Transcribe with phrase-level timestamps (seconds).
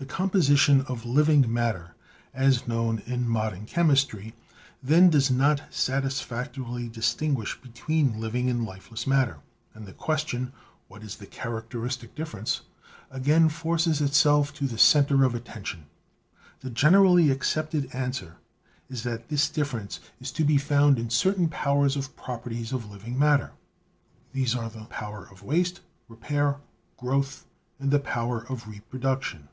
[0.00, 1.94] The composition of living matter
[2.32, 4.32] as known in modern chemistry
[4.82, 9.40] then does not satisfactorily distinguish between living and lifeless matter,
[9.74, 10.54] and the question,
[10.88, 12.62] what is the characteristic difference?
[13.10, 15.84] again forces itself to the center of attention.
[16.60, 18.36] The generally accepted answer
[18.88, 23.18] is that this difference is to be found in certain powers or properties of living
[23.18, 23.52] matter.
[24.32, 26.60] These are the power of waste, repair and
[26.96, 27.44] growth
[27.78, 29.48] and the power of reproduction.